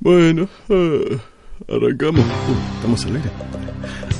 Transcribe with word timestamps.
Bueno, 0.00 0.48
eh, 0.70 1.18
arrancamos. 1.68 2.24
Uh, 2.24 2.76
¿Estamos 2.76 3.04
al 3.04 3.16
aire? 3.16 3.30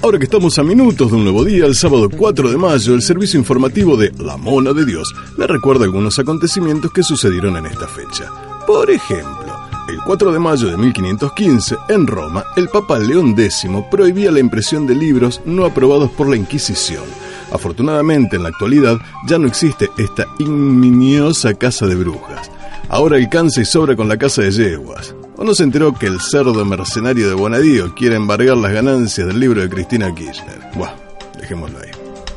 Ahora 0.03 0.19
que 0.19 0.25
estamos 0.25 0.59
a 0.59 0.63
minutos 0.63 1.11
de 1.11 1.17
un 1.17 1.25
nuevo 1.25 1.43
día, 1.43 1.65
el 1.65 1.75
sábado 1.75 2.09
4 2.15 2.51
de 2.51 2.59
mayo, 2.59 2.95
el 2.95 3.01
servicio 3.01 3.41
informativo 3.41 3.97
de 3.97 4.13
La 4.19 4.37
Mona 4.37 4.75
de 4.75 4.85
Dios 4.85 5.15
le 5.39 5.47
recuerda 5.47 5.85
algunos 5.85 6.19
acontecimientos 6.19 6.93
que 6.93 7.03
sucedieron 7.03 7.57
en 7.57 7.67
esta 7.67 7.89
fecha. 7.89 8.31
Por 8.67 8.91
ejemplo, 8.91 9.59
el 9.89 9.99
4 10.05 10.33
de 10.33 10.39
mayo 10.39 10.69
de 10.69 10.77
1515, 10.77 11.77
en 11.89 12.07
Roma, 12.07 12.45
el 12.57 12.69
Papa 12.69 12.99
León 12.99 13.35
X 13.39 13.67
prohibía 13.91 14.31
la 14.31 14.41
impresión 14.41 14.87
de 14.87 14.95
libros 14.95 15.41
no 15.47 15.65
aprobados 15.65 16.11
por 16.11 16.29
la 16.29 16.37
Inquisición. 16.37 17.05
Afortunadamente, 17.53 18.37
en 18.37 18.43
la 18.43 18.51
actualidad 18.51 18.99
ya 19.27 19.39
no 19.39 19.47
existe 19.47 19.89
esta 19.97 20.27
ignominiosa 20.39 21.55
casa 21.55 21.87
de 21.87 21.95
brujas. 21.95 22.51
Ahora 22.91 23.17
alcanza 23.17 23.63
y 23.63 23.65
sobra 23.65 23.97
con 23.97 24.09
la 24.09 24.19
casa 24.19 24.43
de 24.43 24.51
yeguas. 24.51 25.15
¿O 25.41 25.45
no 25.45 25.55
se 25.55 25.63
enteró 25.63 25.95
que 25.95 26.07
el 26.07 26.21
cerdo 26.21 26.67
mercenario 26.67 27.27
de 27.27 27.33
Bonadío 27.33 27.95
quiere 27.95 28.15
embargar 28.15 28.59
las 28.59 28.75
ganancias 28.75 29.27
del 29.27 29.41
libro 29.41 29.63
de 29.63 29.71
Cristina 29.71 30.15
Kirchner? 30.15 30.61
Buah, 30.75 30.95
dejémoslo 31.41 31.79
ahí. 31.79 31.89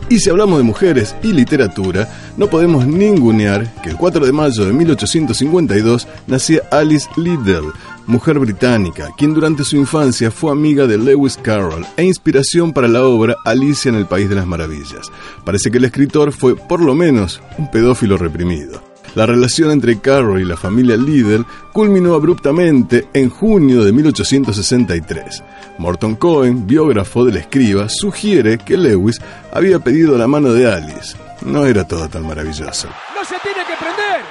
Y 0.07 0.20
si 0.20 0.30
hablamos 0.30 0.57
de 0.57 0.63
mujeres 0.63 1.13
y 1.21 1.34
literatura, 1.34 2.08
no 2.38 2.47
podemos 2.47 2.88
ningunear 2.88 3.70
que 3.81 3.89
el 3.89 3.97
4 3.97 4.25
de 4.25 4.31
mayo 4.31 4.63
de 4.63 4.71
1852 4.71 6.08
nacía 6.27 6.61
Alice 6.71 7.09
Liddell, 7.17 7.73
mujer 8.08 8.39
británica, 8.39 9.09
quien 9.17 9.33
durante 9.33 9.66
su 9.66 9.75
infancia 9.75 10.31
fue 10.31 10.53
amiga 10.53 10.88
de 10.88 10.97
Lewis 10.97 11.35
Carroll 11.35 11.85
e 11.97 12.05
inspiración 12.05 12.72
para 12.72 12.88
la 12.88 13.03
obra 13.03 13.35
Alicia 13.44 13.89
en 13.89 13.95
el 13.95 14.05
País 14.05 14.30
de 14.30 14.35
las 14.35 14.47
Maravillas. 14.47 15.11
Parece 15.44 15.72
que 15.72 15.77
el 15.77 15.83
escritor 15.83 16.31
fue, 16.31 16.55
por 16.55 16.80
lo 16.80 16.95
menos, 16.95 17.41
un 17.58 17.70
pedófilo 17.70 18.16
reprimido. 18.16 18.92
La 19.16 19.26
relación 19.27 19.70
entre 19.72 19.99
Carroll 19.99 20.41
y 20.41 20.45
la 20.45 20.58
familia 20.58 20.98
Liddell 20.98 21.45
culminó 21.72 22.16
abruptamente 22.16 23.08
en 23.13 23.30
junio 23.30 23.84
de 23.84 23.91
1863. 23.91 25.44
Morton 25.78 26.16
Cohen, 26.16 26.66
biógrafo 26.66 27.23
del 27.25 27.38
escriba, 27.38 27.88
sugiere 27.89 28.58
que 28.58 28.75
Lewis 28.78 29.22
había 29.52 29.80
pedido 29.80 30.17
la 30.17 30.28
mano 30.28 30.52
de 30.53 30.72
Alice. 30.72 31.16
No 31.41 31.66
era 31.66 31.88
todo 31.88 32.09
tan 32.09 32.25
maravilloso. 32.25 32.88
¡No 33.16 33.23
se 33.23 33.36
tiene 33.39 33.66
que 33.67 33.75
prender! 33.75 34.22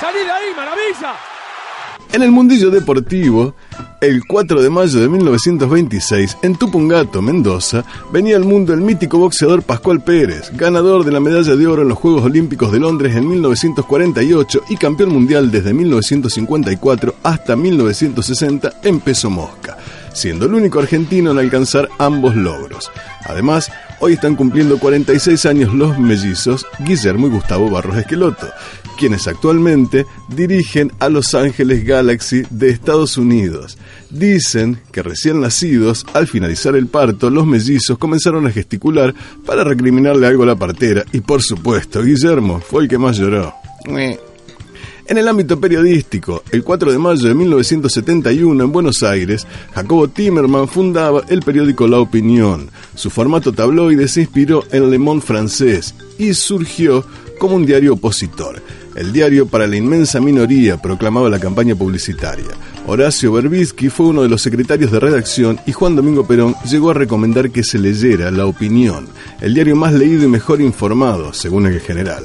¡Salí 0.00 0.18
de 0.18 0.30
ahí, 0.30 0.52
maravilla! 0.54 1.37
En 2.10 2.22
el 2.22 2.30
mundillo 2.30 2.70
deportivo, 2.70 3.54
el 4.00 4.26
4 4.26 4.62
de 4.62 4.70
mayo 4.70 4.98
de 4.98 5.08
1926, 5.08 6.38
en 6.42 6.56
Tupungato, 6.56 7.20
Mendoza, 7.20 7.84
venía 8.10 8.36
al 8.36 8.44
mundo 8.44 8.72
el 8.72 8.80
mítico 8.80 9.18
boxeador 9.18 9.62
Pascual 9.62 10.00
Pérez, 10.00 10.50
ganador 10.54 11.04
de 11.04 11.12
la 11.12 11.20
medalla 11.20 11.54
de 11.54 11.66
oro 11.66 11.82
en 11.82 11.88
los 11.88 11.98
Juegos 11.98 12.24
Olímpicos 12.24 12.72
de 12.72 12.80
Londres 12.80 13.14
en 13.14 13.28
1948 13.28 14.62
y 14.70 14.76
campeón 14.76 15.10
mundial 15.10 15.50
desde 15.50 15.74
1954 15.74 17.16
hasta 17.22 17.56
1960 17.56 18.80
en 18.84 19.00
peso 19.00 19.28
mosca, 19.28 19.76
siendo 20.14 20.46
el 20.46 20.54
único 20.54 20.78
argentino 20.78 21.32
en 21.32 21.38
alcanzar 21.38 21.90
ambos 21.98 22.34
logros. 22.34 22.90
Además, 23.26 23.70
hoy 24.00 24.14
están 24.14 24.34
cumpliendo 24.34 24.78
46 24.78 25.44
años 25.44 25.74
los 25.74 25.98
mellizos 25.98 26.66
Guillermo 26.78 27.26
y 27.26 27.30
Gustavo 27.30 27.68
Barros 27.68 27.98
Esqueloto, 27.98 28.48
quienes 28.98 29.28
actualmente 29.28 30.04
dirigen 30.28 30.92
a 30.98 31.08
Los 31.08 31.34
Ángeles 31.34 31.84
Galaxy 31.84 32.42
de 32.50 32.68
Estados 32.68 33.16
Unidos. 33.16 33.78
Dicen 34.10 34.80
que 34.92 35.02
recién 35.02 35.40
nacidos, 35.40 36.04
al 36.12 36.26
finalizar 36.26 36.74
el 36.74 36.88
parto, 36.88 37.30
los 37.30 37.46
mellizos 37.46 37.96
comenzaron 37.96 38.46
a 38.46 38.50
gesticular 38.50 39.14
para 39.46 39.64
recriminarle 39.64 40.26
algo 40.26 40.42
a 40.42 40.46
la 40.46 40.56
partera 40.56 41.04
y 41.12 41.20
por 41.20 41.42
supuesto, 41.42 42.02
Guillermo 42.02 42.60
fue 42.60 42.82
el 42.82 42.88
que 42.88 42.98
más 42.98 43.16
lloró. 43.16 43.54
En 45.06 45.16
el 45.16 45.26
ámbito 45.26 45.58
periodístico, 45.58 46.42
el 46.50 46.62
4 46.62 46.92
de 46.92 46.98
mayo 46.98 47.28
de 47.28 47.34
1971 47.34 48.62
en 48.62 48.72
Buenos 48.72 49.02
Aires, 49.02 49.46
Jacobo 49.74 50.08
Timerman 50.08 50.68
fundaba 50.68 51.22
el 51.28 51.40
periódico 51.40 51.86
La 51.86 51.98
Opinión. 51.98 52.68
Su 52.94 53.08
formato 53.08 53.52
tabloide 53.52 54.06
se 54.06 54.22
inspiró 54.22 54.64
en 54.70 54.90
Le 54.90 54.98
Monde 54.98 55.24
francés 55.24 55.94
y 56.18 56.34
surgió 56.34 57.06
como 57.38 57.56
un 57.56 57.64
diario 57.64 57.94
opositor. 57.94 58.60
El 58.98 59.12
diario 59.12 59.46
para 59.46 59.68
la 59.68 59.76
inmensa 59.76 60.20
minoría 60.20 60.76
proclamaba 60.76 61.28
la 61.30 61.38
campaña 61.38 61.76
publicitaria. 61.76 62.48
Horacio 62.84 63.30
Berbisky 63.30 63.90
fue 63.90 64.06
uno 64.06 64.22
de 64.22 64.28
los 64.28 64.42
secretarios 64.42 64.90
de 64.90 64.98
redacción 64.98 65.60
y 65.66 65.72
Juan 65.72 65.94
Domingo 65.94 66.26
Perón 66.26 66.56
llegó 66.68 66.90
a 66.90 66.94
recomendar 66.94 67.52
que 67.52 67.62
se 67.62 67.78
leyera 67.78 68.32
La 68.32 68.46
Opinión, 68.46 69.06
el 69.40 69.54
diario 69.54 69.76
más 69.76 69.92
leído 69.92 70.24
y 70.24 70.26
mejor 70.26 70.60
informado, 70.60 71.32
según 71.32 71.66
el 71.66 71.78
general. 71.78 72.24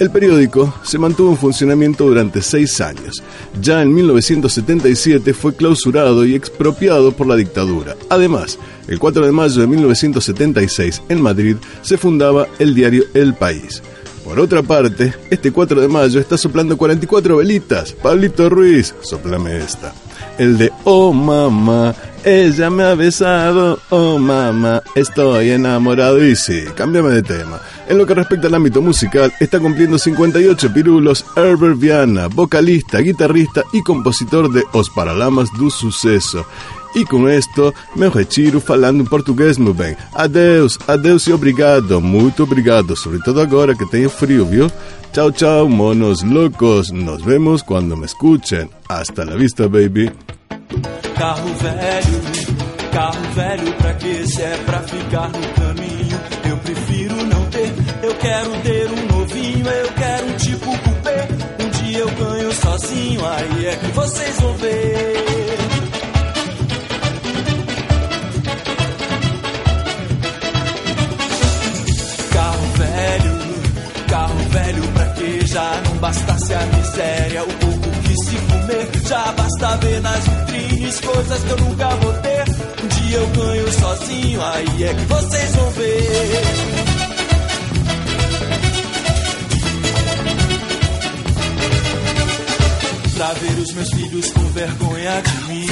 El 0.00 0.10
periódico 0.10 0.74
se 0.82 0.98
mantuvo 0.98 1.30
en 1.30 1.36
funcionamiento 1.36 2.08
durante 2.08 2.42
seis 2.42 2.80
años. 2.80 3.22
Ya 3.62 3.80
en 3.80 3.94
1977 3.94 5.32
fue 5.34 5.54
clausurado 5.54 6.24
y 6.24 6.34
expropiado 6.34 7.12
por 7.12 7.28
la 7.28 7.36
dictadura. 7.36 7.94
Además, 8.08 8.58
el 8.88 8.98
4 8.98 9.24
de 9.24 9.30
mayo 9.30 9.60
de 9.60 9.68
1976, 9.68 11.02
en 11.08 11.22
Madrid, 11.22 11.56
se 11.82 11.96
fundaba 11.96 12.48
el 12.58 12.74
diario 12.74 13.04
El 13.14 13.34
País. 13.34 13.82
Por 14.28 14.40
otra 14.40 14.62
parte, 14.62 15.14
este 15.30 15.50
4 15.50 15.80
de 15.80 15.88
mayo 15.88 16.20
está 16.20 16.36
soplando 16.36 16.76
44 16.76 17.38
velitas. 17.38 17.92
Pablito 17.92 18.50
Ruiz, 18.50 18.94
soplame 19.00 19.56
esta. 19.56 19.94
El 20.36 20.58
de 20.58 20.70
Oh 20.84 21.14
mamá, 21.14 21.94
ella 22.22 22.68
me 22.68 22.82
ha 22.82 22.94
besado. 22.94 23.78
Oh 23.88 24.18
mamá, 24.18 24.82
estoy 24.94 25.52
enamorado. 25.52 26.22
Y 26.22 26.36
sí, 26.36 26.62
cámbiame 26.76 27.08
de 27.08 27.22
tema. 27.22 27.58
En 27.88 27.96
lo 27.96 28.04
que 28.04 28.12
respecta 28.12 28.48
al 28.48 28.54
ámbito 28.54 28.82
musical, 28.82 29.32
está 29.40 29.58
cumpliendo 29.60 29.98
58 29.98 30.74
pirulos 30.74 31.24
Herbert 31.34 31.78
Viana, 31.78 32.26
vocalista, 32.26 32.98
guitarrista 32.98 33.64
y 33.72 33.82
compositor 33.82 34.52
de 34.52 34.62
Os 34.74 34.90
Paralamas 34.90 35.48
do 35.58 35.70
Suceso. 35.70 36.44
E 36.94 37.04
com 37.04 37.28
esto, 37.28 37.74
meu 37.94 38.10
retiro 38.10 38.60
falando 38.60 39.02
em 39.02 39.06
português, 39.06 39.58
meu 39.58 39.74
bem. 39.74 39.96
Adeus, 40.14 40.78
adeus 40.86 41.26
e 41.26 41.32
obrigado, 41.32 42.00
muito 42.00 42.42
obrigado, 42.42 42.96
sobretudo 42.96 43.40
agora 43.40 43.74
que 43.74 43.86
tenho 43.86 44.08
frio, 44.10 44.46
viu? 44.46 44.70
Tchau, 45.12 45.32
tchau, 45.32 45.68
monos 45.68 46.22
loucos. 46.22 46.90
Nos 46.90 47.22
vemos 47.22 47.62
quando 47.62 47.96
me 47.96 48.04
escuchen. 48.06 48.68
Hasta 48.88 49.24
la 49.24 49.36
vista, 49.36 49.68
baby. 49.68 50.10
Carro 51.16 51.48
velho, 51.54 52.20
carro 52.92 53.32
velho, 53.34 53.72
pra 53.74 53.94
que 53.94 54.26
se 54.26 54.42
é 54.42 54.56
pra 54.66 54.80
ficar 54.80 55.28
no 55.30 55.48
caminho? 55.54 56.20
Eu 56.48 56.56
prefiro 56.58 57.16
não 57.24 57.44
ter, 57.46 57.72
eu 58.02 58.14
quero 58.14 58.50
ter 58.62 58.90
um 58.90 59.18
novinho, 59.18 59.66
eu 59.66 59.92
quero 59.94 60.26
um 60.26 60.36
tipo 60.36 60.78
cupê. 60.78 61.64
Um 61.64 61.70
dia 61.70 61.98
eu 61.98 62.10
ganho 62.10 62.52
sozinho, 62.52 63.20
aí 63.26 63.66
é 63.66 63.76
que 63.76 63.86
vocês 63.92 64.40
vão 64.40 64.54
ver. 64.56 64.97
Já 75.58 75.82
não 75.88 75.96
bastasse 75.96 76.54
a 76.54 76.66
miséria, 76.66 77.42
o 77.42 77.52
pouco 77.54 77.90
que 78.02 78.14
se 78.24 78.36
comer, 78.36 78.88
já 79.08 79.32
basta 79.32 79.76
ver 79.78 80.00
nas 80.00 80.24
vitrines 80.24 81.00
coisas 81.00 81.42
que 81.42 81.50
eu 81.50 81.56
nunca 81.56 81.88
vou 81.96 82.12
ter. 82.12 82.44
Um 82.84 82.86
dia 82.86 83.16
eu 83.16 83.26
ganho 83.26 83.72
sozinho, 83.72 84.40
aí 84.44 84.84
é 84.84 84.94
que 84.94 85.04
vocês 85.06 85.56
vão 85.56 85.70
ver. 85.70 86.42
Pra 93.16 93.32
ver 93.32 93.58
os 93.58 93.72
meus 93.72 93.90
filhos 93.90 94.30
com 94.30 94.44
vergonha 94.52 95.22
de 95.22 95.52
mim, 95.52 95.66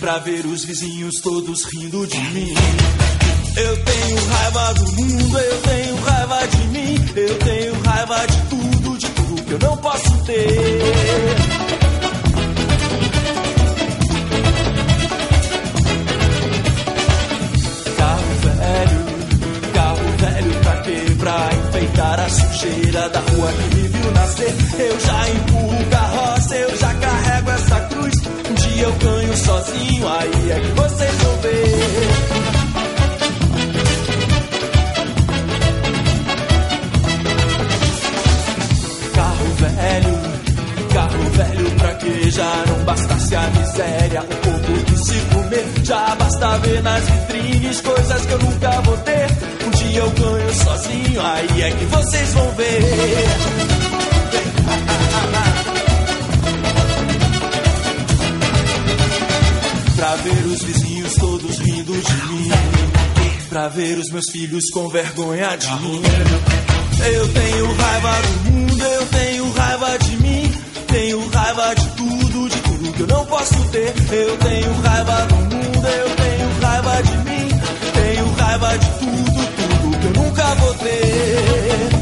pra 0.00 0.18
ver 0.18 0.44
os 0.44 0.66
vizinhos 0.66 1.14
todos 1.22 1.64
rindo 1.64 2.06
de 2.06 2.20
mim. 2.34 2.54
Eu 3.54 3.76
tenho 3.84 4.26
raiva 4.28 4.74
do 4.74 4.92
mundo, 4.92 5.38
eu 5.38 5.62
tenho 5.62 5.96
raiva 6.04 6.46
de 6.46 6.66
mim, 6.68 6.94
eu 7.16 7.38
tenho 7.38 7.82
raiva 7.82 8.26
de 8.26 8.40
tudo, 8.48 8.61
Carro 17.98 18.32
velho, 18.42 19.04
carro 19.74 19.96
velho 20.18 20.60
pra 20.62 20.76
quê? 20.78 21.04
Pra 21.18 21.50
enfeitar 21.52 22.20
a 22.20 22.28
sujeira 22.30 23.08
da 23.10 23.20
rua 23.20 23.52
que 23.52 23.76
me 23.76 23.88
viu 23.88 24.10
nascer. 24.12 24.54
Eu 24.78 25.00
já 25.00 25.28
empurro 25.30 25.84
carroça, 25.90 26.56
eu 26.56 26.76
já 26.78 26.94
carrego 26.94 27.50
essa 27.50 27.80
cruz. 27.80 28.14
Um 28.50 28.54
dia 28.54 28.82
eu 28.84 28.92
ganho 28.92 29.36
sozinho, 29.36 30.08
aí 30.08 30.50
é 30.50 30.60
que 30.60 30.80
vocês 30.80 31.14
vão 31.22 31.31
basta 46.42 46.58
ver 46.58 46.82
nas 46.82 47.08
vitrines 47.08 47.80
coisas 47.80 48.26
que 48.26 48.32
eu 48.32 48.38
nunca 48.38 48.70
vou 48.82 48.96
ter. 48.98 49.26
Um 49.64 49.70
dia 49.70 49.98
eu 50.00 50.10
ganho 50.10 50.54
sozinho, 50.54 51.20
aí 51.20 51.62
é 51.62 51.70
que 51.70 51.84
vocês 51.86 52.34
vão 52.34 52.50
ver. 52.52 52.82
os 60.52 60.62
vizinhos 60.62 61.14
todos 61.14 61.58
rindo 61.58 61.92
de 61.92 62.26
mim. 62.26 62.50
Pra 63.48 63.68
ver 63.68 63.98
os 63.98 64.10
meus 64.10 64.30
filhos 64.30 64.70
com 64.72 64.88
vergonha 64.88 65.56
de 65.56 65.70
mim. 65.76 66.02
Eu 67.12 67.28
tenho 67.32 67.72
raiva 67.74 68.12
do 68.22 68.50
mundo, 68.50 68.84
eu 68.84 69.06
tenho 69.06 69.52
raiva 69.52 69.98
de 69.98 70.16
mim. 70.18 70.52
Tenho 70.86 71.28
raiva 71.30 71.74
de 71.74 71.88
tudo, 71.96 72.48
de 72.48 72.60
tudo 72.60 72.92
que 72.92 73.00
eu 73.00 73.06
não 73.06 73.26
posso 73.26 73.68
ter. 73.70 73.94
Eu 74.12 74.36
tenho 74.38 74.72
raiva 74.82 75.26
do 75.26 75.34
mundo 75.36 76.21
raiva 76.92 77.02
de 77.02 77.16
mim, 77.30 77.48
tenho 77.94 78.32
raiva 78.34 78.78
de 78.78 78.86
tudo, 78.98 79.46
tudo 79.80 79.98
que 79.98 80.06
eu 80.06 80.22
nunca 80.22 80.54
vou 80.56 80.74
ter. 80.74 82.01